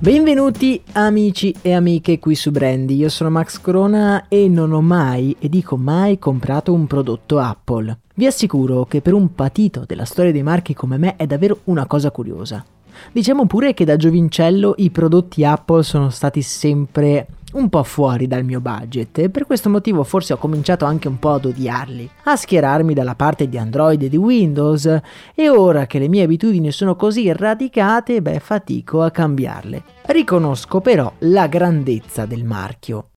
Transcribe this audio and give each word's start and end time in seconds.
Benvenuti 0.00 0.80
amici 0.92 1.52
e 1.60 1.72
amiche 1.72 2.20
qui 2.20 2.36
su 2.36 2.52
Brandy, 2.52 2.94
io 2.94 3.08
sono 3.08 3.30
Max 3.30 3.60
Corona 3.60 4.28
e 4.28 4.46
non 4.48 4.70
ho 4.70 4.80
mai, 4.80 5.34
e 5.40 5.48
dico 5.48 5.76
mai, 5.76 6.20
comprato 6.20 6.72
un 6.72 6.86
prodotto 6.86 7.40
Apple. 7.40 7.98
Vi 8.14 8.24
assicuro 8.24 8.84
che 8.84 9.00
per 9.00 9.12
un 9.12 9.34
patito 9.34 9.82
della 9.84 10.04
storia 10.04 10.30
dei 10.30 10.44
marchi 10.44 10.72
come 10.72 10.98
me 10.98 11.16
è 11.16 11.26
davvero 11.26 11.62
una 11.64 11.86
cosa 11.86 12.12
curiosa. 12.12 12.64
Diciamo 13.10 13.46
pure 13.46 13.74
che 13.74 13.84
da 13.84 13.96
giovincello 13.96 14.74
i 14.76 14.90
prodotti 14.90 15.44
Apple 15.44 15.82
sono 15.82 16.10
stati 16.10 16.42
sempre 16.42 17.26
un 17.54 17.68
po' 17.68 17.82
fuori 17.82 18.26
dal 18.26 18.44
mio 18.44 18.60
budget 18.60 19.18
e 19.18 19.30
per 19.30 19.46
questo 19.46 19.68
motivo 19.68 20.04
forse 20.04 20.32
ho 20.32 20.36
cominciato 20.36 20.84
anche 20.84 21.08
un 21.08 21.18
po' 21.18 21.32
ad 21.32 21.46
odiarli, 21.46 22.08
a 22.24 22.36
schierarmi 22.36 22.94
dalla 22.94 23.14
parte 23.14 23.48
di 23.48 23.56
Android 23.56 24.02
e 24.02 24.08
di 24.08 24.16
Windows 24.16 25.00
e 25.34 25.48
ora 25.48 25.86
che 25.86 25.98
le 25.98 26.08
mie 26.08 26.24
abitudini 26.24 26.70
sono 26.70 26.96
così 26.96 27.32
radicate, 27.32 28.20
beh, 28.20 28.40
fatico 28.40 29.02
a 29.02 29.10
cambiarle. 29.10 29.82
Riconosco 30.06 30.80
però 30.80 31.10
la 31.20 31.46
grandezza 31.46 32.26
del 32.26 32.44
marchio. 32.44 33.10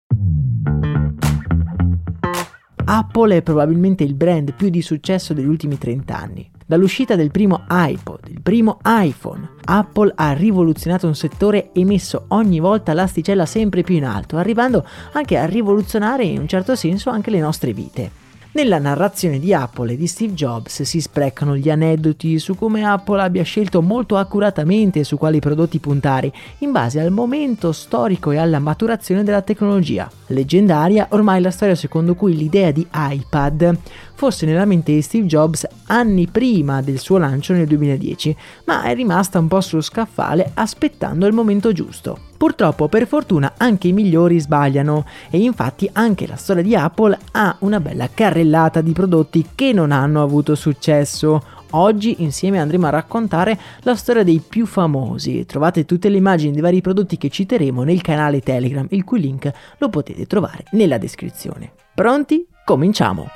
Apple 2.83 3.37
è 3.37 3.41
probabilmente 3.41 4.03
il 4.03 4.15
brand 4.15 4.53
più 4.53 4.69
di 4.69 4.81
successo 4.81 5.33
degli 5.33 5.45
ultimi 5.45 5.77
30 5.77 6.17
anni. 6.17 6.49
Dall'uscita 6.65 7.15
del 7.15 7.31
primo 7.31 7.65
iPod, 7.69 8.20
primo 8.41 8.79
iPhone, 8.83 9.49
Apple 9.65 10.11
ha 10.15 10.33
rivoluzionato 10.33 11.07
un 11.07 11.15
settore 11.15 11.71
e 11.73 11.85
messo 11.85 12.25
ogni 12.29 12.59
volta 12.59 12.93
l'asticella 12.93 13.45
sempre 13.45 13.83
più 13.83 13.95
in 13.95 14.05
alto, 14.05 14.37
arrivando 14.37 14.85
anche 15.13 15.37
a 15.37 15.45
rivoluzionare 15.45 16.23
in 16.23 16.39
un 16.39 16.47
certo 16.47 16.75
senso 16.75 17.09
anche 17.09 17.29
le 17.29 17.39
nostre 17.39 17.73
vite. 17.73 18.20
Nella 18.53 18.79
narrazione 18.79 19.39
di 19.39 19.53
Apple 19.53 19.93
e 19.93 19.95
di 19.95 20.07
Steve 20.07 20.33
Jobs 20.33 20.81
si 20.81 20.99
sprecano 20.99 21.55
gli 21.55 21.69
aneddoti 21.69 22.37
su 22.37 22.53
come 22.55 22.83
Apple 22.83 23.21
abbia 23.21 23.43
scelto 23.43 23.81
molto 23.81 24.17
accuratamente 24.17 25.05
su 25.05 25.17
quali 25.17 25.39
prodotti 25.39 25.79
puntare, 25.79 26.33
in 26.57 26.73
base 26.73 26.99
al 26.99 27.11
momento 27.11 27.71
storico 27.71 28.31
e 28.31 28.37
alla 28.37 28.59
maturazione 28.59 29.23
della 29.23 29.41
tecnologia. 29.41 30.11
Leggendaria 30.27 31.07
ormai 31.11 31.39
la 31.41 31.49
storia 31.49 31.75
secondo 31.75 32.13
cui 32.13 32.35
l'idea 32.35 32.71
di 32.71 32.85
iPad 32.93 33.77
fosse 34.15 34.45
nella 34.45 34.65
mente 34.65 34.91
di 34.91 35.01
Steve 35.01 35.27
Jobs 35.27 35.65
anni 35.85 36.27
prima 36.27 36.81
del 36.81 36.99
suo 36.99 37.19
lancio 37.19 37.53
nel 37.53 37.67
2010, 37.67 38.35
ma 38.65 38.83
è 38.83 38.93
rimasta 38.93 39.39
un 39.39 39.47
po' 39.47 39.61
sullo 39.61 39.81
scaffale 39.81 40.51
aspettando 40.55 41.25
il 41.25 41.33
momento 41.33 41.71
giusto. 41.71 42.30
Purtroppo, 42.41 42.87
per 42.87 43.05
fortuna, 43.05 43.53
anche 43.55 43.87
i 43.87 43.93
migliori 43.93 44.39
sbagliano 44.39 45.05
e 45.29 45.37
infatti 45.37 45.87
anche 45.93 46.25
la 46.25 46.37
storia 46.37 46.63
di 46.63 46.75
Apple 46.75 47.15
ha 47.33 47.55
una 47.59 47.79
bella 47.79 48.09
carrellata 48.11 48.81
di 48.81 48.93
prodotti 48.93 49.49
che 49.53 49.73
non 49.73 49.91
hanno 49.91 50.23
avuto 50.23 50.55
successo. 50.55 51.43
Oggi 51.73 52.23
insieme 52.23 52.59
andremo 52.59 52.87
a 52.87 52.89
raccontare 52.89 53.55
la 53.81 53.93
storia 53.93 54.23
dei 54.23 54.39
più 54.39 54.65
famosi. 54.65 55.45
Trovate 55.45 55.85
tutte 55.85 56.09
le 56.09 56.17
immagini 56.17 56.51
dei 56.51 56.61
vari 56.61 56.81
prodotti 56.81 57.15
che 57.15 57.29
citeremo 57.29 57.83
nel 57.83 58.01
canale 58.01 58.41
Telegram, 58.41 58.87
il 58.89 59.03
cui 59.03 59.19
link 59.19 59.51
lo 59.77 59.89
potete 59.89 60.25
trovare 60.25 60.63
nella 60.71 60.97
descrizione. 60.97 61.71
Pronti? 61.93 62.47
Cominciamo! 62.65 63.27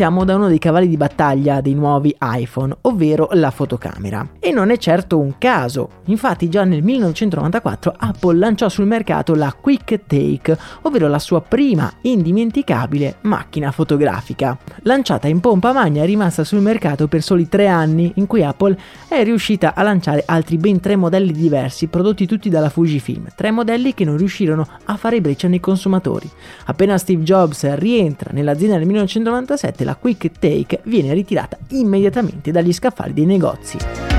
Iniziamo 0.00 0.24
da 0.24 0.36
uno 0.36 0.48
dei 0.48 0.58
cavalli 0.58 0.88
di 0.88 0.96
battaglia 0.96 1.60
dei 1.60 1.74
nuovi 1.74 2.16
iPhone, 2.18 2.74
ovvero 2.80 3.28
la 3.32 3.50
fotocamera. 3.50 4.26
E 4.38 4.50
non 4.50 4.70
è 4.70 4.78
certo 4.78 5.18
un 5.18 5.34
caso, 5.36 5.90
infatti 6.06 6.48
già 6.48 6.64
nel 6.64 6.82
1994 6.82 7.96
Apple 7.98 8.38
lanciò 8.38 8.70
sul 8.70 8.86
mercato 8.86 9.34
la 9.34 9.52
Quick 9.52 10.06
Take, 10.06 10.56
ovvero 10.80 11.06
la 11.06 11.18
sua 11.18 11.42
prima 11.42 11.92
indimenticabile 12.00 13.16
macchina 13.24 13.70
fotografica. 13.72 14.56
Lanciata 14.84 15.28
in 15.28 15.40
pompa 15.40 15.74
magna 15.74 16.02
è 16.02 16.06
rimasta 16.06 16.44
sul 16.44 16.62
mercato 16.62 17.06
per 17.06 17.20
soli 17.20 17.46
tre 17.46 17.68
anni, 17.68 18.10
in 18.14 18.26
cui 18.26 18.42
Apple 18.42 18.78
è 19.06 19.22
riuscita 19.22 19.74
a 19.74 19.82
lanciare 19.82 20.22
altri 20.24 20.56
ben 20.56 20.80
tre 20.80 20.96
modelli 20.96 21.32
diversi, 21.32 21.88
prodotti 21.88 22.24
tutti 22.24 22.48
dalla 22.48 22.70
Fujifilm, 22.70 23.26
tre 23.36 23.50
modelli 23.50 23.92
che 23.92 24.06
non 24.06 24.16
riuscirono 24.16 24.66
a 24.82 24.96
fare 24.96 25.20
breccia 25.20 25.46
nei 25.46 25.60
consumatori. 25.60 26.30
Appena 26.64 26.96
Steve 26.96 27.22
Jobs 27.22 27.74
rientra 27.74 28.30
nell'azienda 28.32 28.78
nel 28.78 28.86
1997, 28.86 29.88
la 29.90 29.96
Quick 29.96 30.38
Take 30.38 30.82
viene 30.84 31.12
ritirata 31.12 31.58
immediatamente 31.70 32.52
dagli 32.52 32.72
scaffali 32.72 33.12
dei 33.12 33.26
negozi. 33.26 34.09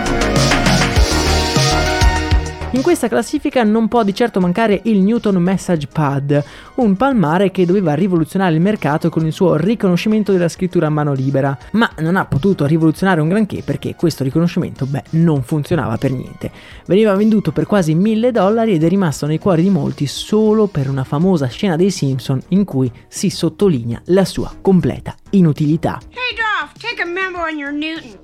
In 2.74 2.84
questa 2.84 3.10
classifica 3.10 3.64
non 3.64 3.90
può 3.90 4.02
di 4.02 4.14
certo 4.14 4.40
mancare 4.40 4.80
il 4.86 5.00
Newton 5.00 5.36
Message 5.36 5.88
Pad, 5.92 6.42
un 6.76 6.96
palmare 6.96 7.52
che 7.52 7.66
doveva 7.66 7.94
rivoluzionare 7.96 8.56
il 8.56 8.62
mercato 8.62 9.10
con 9.10 9.26
il 9.26 9.34
suo 9.34 9.58
riconoscimento 9.58 10.32
della 10.32 10.48
scrittura 10.48 10.88
a 10.88 10.90
mano 10.90 11.12
libera, 11.12 11.56
ma 11.72 11.92
non 11.98 12.16
ha 12.16 12.24
potuto 12.24 12.66
rivoluzionare 12.66 13.20
un 13.20 13.28
granché 13.28 13.62
perché 13.62 13.96
questo 13.96 14.24
riconoscimento, 14.24 14.86
beh, 14.86 15.04
non 15.12 15.44
funzionava 15.44 15.98
per 15.98 16.12
niente. 16.12 16.50
Veniva 16.86 17.14
venduto 17.14 17.52
per 17.52 17.66
quasi 17.66 17.94
1000 17.94 18.32
dollari 18.32 18.74
ed 18.76 18.86
è 18.86 18.88
rimasto 18.88 19.26
nei 19.26 19.38
cuori 19.38 19.64
di 19.64 19.70
molti 19.70 20.08
solo 20.08 20.68
per 20.68 20.90
una 20.90 21.04
famosa 21.04 21.48
scena 21.48 21.76
dei 21.76 21.92
Simpson 21.92 22.42
in 22.50 22.64
cui 22.64 22.90
si 23.10 23.30
sottolinea 23.30 24.02
la 24.06 24.24
sua 24.24 24.50
completa 24.62 25.14
inutilità. 25.32 26.00
Hey 26.12 26.38
Dolph, 26.38 26.72
take 26.80 27.02
a 27.02 27.06
memo 27.06 27.40
on 27.40 27.58
your 27.58 27.74
Newton. 27.74 28.18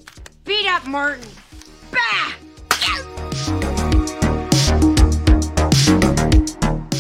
Beat 0.46 0.68
up 0.74 0.86
Martin. 0.86 1.28
Bah! 1.92 2.46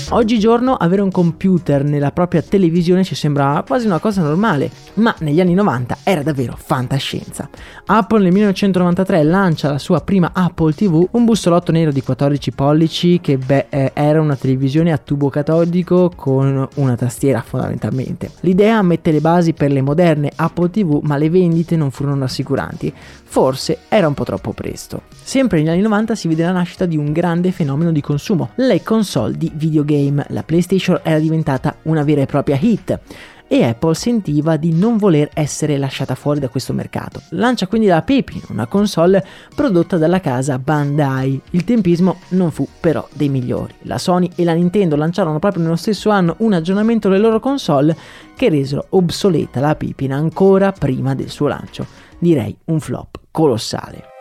Oggigiorno 0.09 0.73
avere 0.73 1.01
un 1.01 1.12
computer 1.12 1.84
nella 1.84 2.12
propria 2.12 2.41
televisione 2.41 3.03
ci 3.03 3.13
sembra 3.13 3.62
quasi 3.68 3.88
una 3.88 4.00
cosa 4.00 4.21
normale, 4.21 4.71
ma 4.95 5.13
negli 5.19 5.42
anni 5.42 5.54
90 5.54 5.98
era 6.04 6.24
davvero 6.24 6.56
fantascienza. 6.57 7.50
Apple 7.88 8.21
nel 8.21 8.31
1993 8.31 9.24
lancia 9.24 9.69
la 9.69 9.77
sua 9.77 10.00
prima 10.00 10.31
Apple 10.33 10.74
TV, 10.74 11.06
un 11.12 11.25
bussolotto 11.25 11.74
nero 11.74 11.92
di 11.92 12.01
14 12.01 12.51
pollici 12.51 13.19
che 13.19 13.38
beh, 13.38 13.65
eh, 13.68 13.92
era 13.94 14.21
una 14.21 14.38
televisione 14.38 14.94
a 14.94 14.98
tubo 14.98 15.27
catodico 15.30 16.09
con 16.15 16.65
una 16.75 16.95
tastiera 16.95 17.42
fondamentalmente. 17.42 18.31
L'idea 18.42 18.81
mette 18.83 19.12
le 19.12 19.19
basi 19.19 19.51
per 19.51 19.71
le 19.71 19.81
moderne 19.81 20.31
Apple 20.33 20.69
TV, 20.69 21.01
ma 21.04 21.18
le 21.18 21.30
vendite 21.30 21.75
non 21.75 21.92
furono 21.92 22.21
rassicuranti. 22.21 22.94
Forse 23.30 23.80
era 23.89 24.07
un 24.07 24.13
po' 24.13 24.24
troppo 24.24 24.54
presto. 24.54 25.01
Sempre 25.21 25.59
negli 25.59 25.68
anni 25.68 25.81
90 25.81 26.15
si 26.15 26.30
vede 26.30 26.44
la 26.44 26.54
nascita 26.54 26.86
di 26.86 26.95
un 26.95 27.12
grande 27.12 27.51
fenomeno 27.51 27.92
di 27.92 28.00
consumo, 28.00 28.51
le 28.56 28.81
console 28.81 29.36
di 29.38 29.51
videogame. 29.54 29.95
La 30.29 30.44
PlayStation 30.44 30.99
era 31.03 31.19
diventata 31.19 31.77
una 31.83 32.03
vera 32.03 32.21
e 32.21 32.25
propria 32.25 32.57
hit 32.59 32.99
e 33.47 33.63
Apple 33.63 33.94
sentiva 33.95 34.57
di 34.57 34.73
non 34.73 34.97
voler 34.97 35.29
essere 35.33 35.77
lasciata 35.77 36.15
fuori 36.15 36.39
da 36.39 36.49
questo 36.49 36.73
mercato. 36.73 37.21
Lancia 37.29 37.67
quindi 37.67 37.88
la 37.88 38.01
Pippin, 38.01 38.41
una 38.49 38.67
console 38.67 39.25
prodotta 39.55 39.97
dalla 39.97 40.19
casa 40.19 40.59
Bandai. 40.59 41.41
Il 41.51 41.63
tempismo 41.63 42.19
non 42.29 42.51
fu 42.51 42.67
però 42.79 43.07
dei 43.13 43.29
migliori. 43.29 43.73
La 43.83 43.97
Sony 43.97 44.29
e 44.35 44.44
la 44.44 44.53
Nintendo 44.53 44.95
lanciarono 44.95 45.39
proprio 45.39 45.63
nello 45.63 45.77
stesso 45.77 46.09
anno 46.09 46.35
un 46.39 46.53
aggiornamento 46.53 47.09
delle 47.09 47.21
loro 47.21 47.39
console 47.39 47.95
che 48.35 48.49
resero 48.49 48.88
obsoleta 48.89 49.59
la 49.59 49.75
Pippin 49.75 50.11
ancora 50.11 50.71
prima 50.71 51.15
del 51.15 51.29
suo 51.29 51.47
lancio. 51.47 51.85
Direi 52.19 52.55
un 52.65 52.79
flop 52.79 53.19
colossale. 53.31 54.17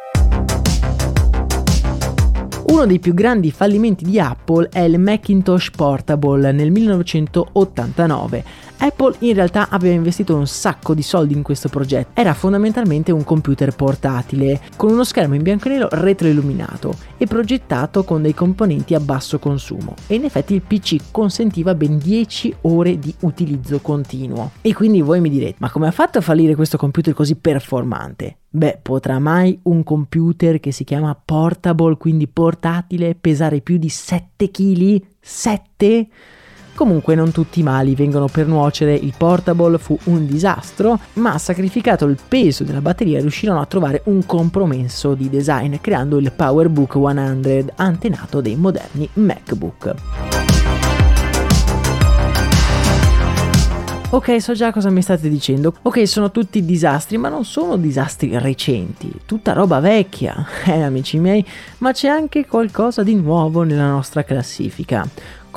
Uno 2.69 2.85
dei 2.85 2.99
più 2.99 3.15
grandi 3.15 3.53
fallimenti 3.53 4.05
di 4.05 4.19
Apple 4.19 4.71
è 4.73 4.81
il 4.81 4.99
Macintosh 4.99 5.71
Portable 5.71 6.51
nel 6.51 6.73
1989. 6.73 8.45
Apple 8.79 9.15
in 9.21 9.35
realtà 9.35 9.69
aveva 9.71 9.95
investito 9.95 10.35
un 10.35 10.49
sacco 10.49 10.93
di 10.93 11.03
soldi 11.03 11.33
in 11.33 11.43
questo 11.43 11.69
progetto. 11.69 12.21
Era 12.21 12.35
fondamentalmente 12.35 13.13
un 13.13 13.23
computer 13.23 13.73
portatile 13.75 14.61
con 14.75 14.91
uno 14.91 15.05
schermo 15.05 15.37
in 15.37 15.43
bianco 15.43 15.69
e 15.69 15.71
nero 15.71 15.89
retroilluminato 15.93 16.93
e 17.17 17.27
progettato 17.27 18.03
con 18.03 18.21
dei 18.21 18.35
componenti 18.35 18.95
a 18.95 19.01
basso 19.01 19.39
consumo. 19.39 19.95
E 20.09 20.17
in 20.17 20.25
effetti 20.25 20.55
il 20.55 20.63
PC 20.63 21.13
consentiva 21.13 21.73
ben 21.77 21.99
10 21.99 22.57
ore 22.63 22.99
di 22.99 23.15
utilizzo 23.21 23.79
continuo. 23.79 24.51
E 24.61 24.75
quindi 24.75 25.03
voi 25.03 25.21
mi 25.21 25.31
direte, 25.31 25.55
ma 25.59 25.71
come 25.71 25.87
ha 25.87 25.93
fatto 25.93 26.19
a 26.19 26.23
fallire 26.23 26.57
questo 26.57 26.77
computer 26.77 27.15
così 27.15 27.37
performante? 27.37 28.39
Beh, 28.57 28.79
potrà 28.81 29.19
mai 29.19 29.59
un 29.65 29.85
computer 29.85 30.61
che 30.61 30.73
si 30.73 30.83
chiama 30.83 31.15
portable, 31.23 31.99
quindi 31.99 32.27
portatile, 32.27 33.15
pesare 33.15 33.61
più 33.61 33.77
di 33.77 33.91
7 33.91 34.51
kg? 34.51 35.03
7? 35.21 36.09
Comunque 36.75 37.15
non 37.15 37.33
tutti 37.33 37.61
i 37.61 37.63
mali 37.63 37.95
vengono 37.95 38.29
per 38.29 38.47
nuocere, 38.47 38.95
il 38.95 39.13
portable 39.15 39.77
fu 39.77 39.99
un 40.05 40.25
disastro, 40.25 40.99
ma 41.15 41.37
sacrificato 41.37 42.07
il 42.07 42.17
peso 42.27 42.65
della 42.65 42.81
batteria 42.81 43.21
riuscirono 43.21 43.61
a 43.61 43.67
trovare 43.67 44.01
un 44.07 44.25
compromesso 44.25 45.13
di 45.13 45.29
design 45.29 45.75
creando 45.83 46.17
il 46.17 46.33
PowerBook 46.33 46.93
100, 46.99 47.75
antenato 47.77 48.41
dei 48.41 48.57
moderni 48.57 49.07
MacBook. 49.13 50.26
Ok, 54.09 54.41
so 54.41 54.53
già 54.53 54.71
cosa 54.71 54.89
mi 54.89 55.03
state 55.03 55.29
dicendo. 55.29 55.75
Ok, 55.83 56.07
sono 56.07 56.31
tutti 56.31 56.65
disastri, 56.65 57.19
ma 57.19 57.29
non 57.29 57.45
sono 57.45 57.77
disastri 57.77 58.39
recenti, 58.39 59.11
tutta 59.27 59.53
roba 59.53 59.81
vecchia, 59.81 60.47
eh 60.65 60.81
amici 60.81 61.19
miei, 61.19 61.45
ma 61.79 61.91
c'è 61.91 62.07
anche 62.07 62.47
qualcosa 62.47 63.03
di 63.03 63.17
nuovo 63.17 63.65
nella 63.65 63.89
nostra 63.89 64.23
classifica. 64.23 65.05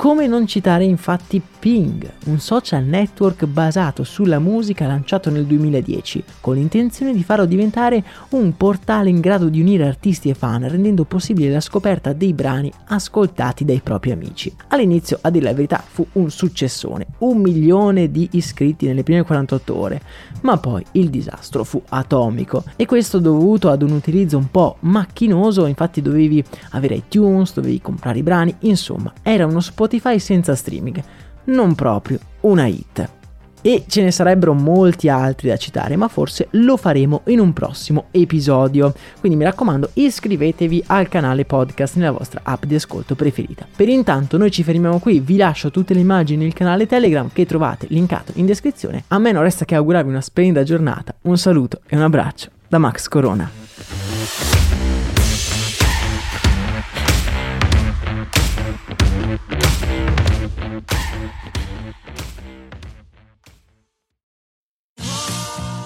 Come 0.00 0.26
non 0.26 0.46
citare 0.46 0.84
infatti 0.84 1.42
Ping, 1.58 2.10
un 2.24 2.38
social 2.38 2.84
network 2.84 3.44
basato 3.44 4.02
sulla 4.02 4.38
musica 4.38 4.86
lanciato 4.86 5.28
nel 5.28 5.44
2010, 5.44 6.24
con 6.40 6.54
l'intenzione 6.54 7.12
di 7.12 7.22
farlo 7.22 7.44
diventare 7.44 8.02
un 8.30 8.56
portale 8.56 9.10
in 9.10 9.20
grado 9.20 9.50
di 9.50 9.60
unire 9.60 9.86
artisti 9.86 10.30
e 10.30 10.34
fan, 10.34 10.66
rendendo 10.66 11.04
possibile 11.04 11.50
la 11.50 11.60
scoperta 11.60 12.14
dei 12.14 12.32
brani 12.32 12.72
ascoltati 12.86 13.66
dai 13.66 13.80
propri 13.84 14.12
amici. 14.12 14.50
All'inizio, 14.68 15.18
a 15.20 15.28
dire 15.28 15.44
la 15.44 15.52
verità, 15.52 15.84
fu 15.86 16.06
un 16.12 16.30
successone, 16.30 17.08
un 17.18 17.36
milione 17.36 18.10
di 18.10 18.26
iscritti 18.32 18.86
nelle 18.86 19.02
prime 19.02 19.22
48 19.22 19.76
ore, 19.76 20.00
ma 20.40 20.56
poi 20.56 20.82
il 20.92 21.10
disastro 21.10 21.62
fu 21.62 21.82
atomico 21.90 22.64
e 22.74 22.86
questo 22.86 23.18
dovuto 23.18 23.68
ad 23.68 23.82
un 23.82 23.90
utilizzo 23.90 24.38
un 24.38 24.50
po' 24.50 24.76
macchinoso, 24.80 25.66
infatti 25.66 26.00
dovevi 26.00 26.42
avere 26.70 26.94
iTunes, 26.94 27.52
dovevi 27.52 27.82
comprare 27.82 28.20
i 28.20 28.22
brani, 28.22 28.54
insomma, 28.60 29.12
era 29.20 29.44
uno 29.44 29.60
Spotify 29.90 30.20
senza 30.20 30.54
streaming 30.54 31.02
non 31.44 31.74
proprio 31.74 32.20
una 32.42 32.66
hit. 32.66 33.10
E 33.62 33.84
ce 33.88 34.02
ne 34.02 34.12
sarebbero 34.12 34.54
molti 34.54 35.08
altri 35.08 35.48
da 35.48 35.56
citare, 35.56 35.96
ma 35.96 36.06
forse 36.08 36.46
lo 36.52 36.76
faremo 36.76 37.22
in 37.26 37.40
un 37.40 37.52
prossimo 37.52 38.06
episodio. 38.12 38.94
Quindi 39.18 39.36
mi 39.36 39.44
raccomando, 39.44 39.90
iscrivetevi 39.94 40.84
al 40.86 41.08
canale 41.08 41.44
podcast 41.44 41.96
nella 41.96 42.12
vostra 42.12 42.40
app 42.44 42.64
di 42.64 42.76
ascolto 42.76 43.16
preferita. 43.16 43.66
Per 43.74 43.88
intanto 43.88 44.38
noi 44.38 44.50
ci 44.52 44.62
fermiamo 44.62 45.00
qui, 45.00 45.18
vi 45.18 45.36
lascio 45.36 45.70
tutte 45.70 45.92
le 45.92 46.00
immagini 46.00 46.44
nel 46.44 46.54
canale 46.54 46.86
Telegram 46.86 47.28
che 47.32 47.44
trovate 47.44 47.86
linkato 47.90 48.32
in 48.36 48.46
descrizione. 48.46 49.04
A 49.08 49.18
me 49.18 49.32
non 49.32 49.42
resta 49.42 49.64
che 49.64 49.74
augurarvi 49.74 50.08
una 50.08 50.22
splendida 50.22 50.62
giornata, 50.62 51.14
un 51.22 51.36
saluto 51.36 51.80
e 51.86 51.96
un 51.96 52.02
abbraccio 52.02 52.48
da 52.68 52.78
Max 52.78 53.08
Corona. 53.08 54.59